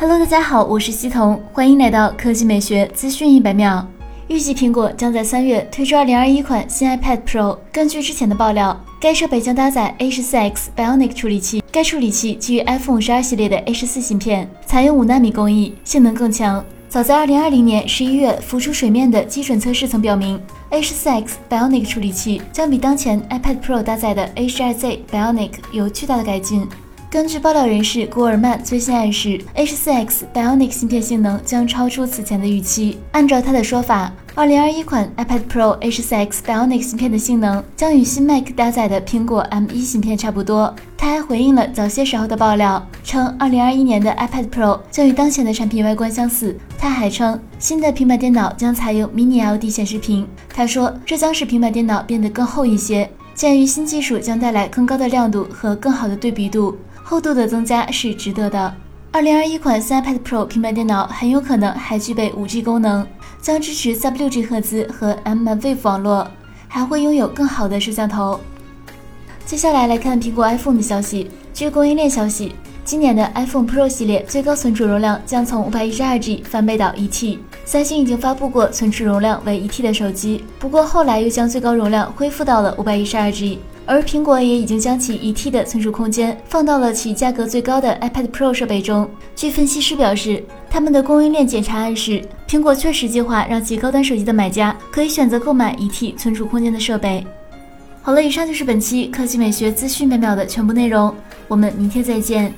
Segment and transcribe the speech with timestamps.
[0.00, 3.86] Hello，大家好，我是西彤，欢迎来到科技美学资讯一百秒。
[4.28, 7.58] 预计苹果将在三月推出2021款新 iPad Pro。
[7.70, 16.64] 根据之前的爆料，该设备将搭载 A14X Bionic 处理器，该处理器基于 iPhone 12系列的 A14 芯片，采用五纳米工艺，性能更强。
[16.88, 20.40] 早在2020年11月浮出水面的基准测试曾表明
[20.70, 26.66] ，A14X Bionic 处理器将比当前 iPad Pro 搭载的 A12Z Bionic 有巨大的改进。
[27.10, 33.00] 根据爆料人士古尔曼最新暗示，A14X Bionic 芯片性能将超出此前的预期。
[33.10, 40.72] 按照他的说法，2021款 iPad Pro A14X Bionic 芯片的性能将与新 Mac 搭载的苹果 M1 芯片差不多。
[40.96, 46.56] 他还回应了早些时候的爆料，称2021年的 iPad Pro 将与当前的产品外观相似。
[46.78, 50.24] 他还称，新的平板电脑将采用 Mini LED 显示屏。
[50.48, 53.10] 他说，这将使平板电脑变得更厚一些。
[53.34, 56.76] 鉴于新技术将带来更高的亮度和更好的对比度。
[57.10, 58.72] 厚度的增加是值得的。
[59.10, 63.04] 二零二一款新 iPad Pro 平板电脑很有可能还具备 5G 功能，
[63.42, 66.30] 将支持 Sub 6G 赫兹和 mmWave 网络，
[66.68, 68.38] 还会拥有更好的摄像头。
[69.44, 71.28] 接下来来看苹果 iPhone 的消息。
[71.52, 72.54] 据供应链消息，
[72.90, 77.38] 今年的 iPhone Pro 系列最高存储容量将从五百一十二 G 翻倍到一 T。
[77.64, 83.60] 三星已经发布过存储容量为一 T 的手机，不过后来又将最高容量恢复到了五百一十二 G。
[83.86, 89.08] 而苹果也已经将其一 T 的存储空间放到了其价格最高的 iPad Pro 设备中。
[89.36, 97.24] 据分析师表示，他们的供应链检查暗示，苹果确实计划让其高端手机的买家可以选择购买一 T 存储空间的设备。
[98.02, 101.14] 好了，以上就是本期科技美学资讯每秒的全部内容，
[101.46, 102.52] 我们明天再见。